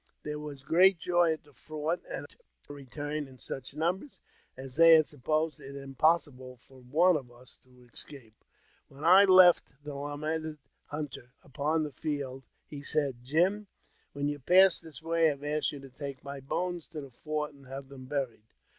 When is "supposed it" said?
5.07-5.75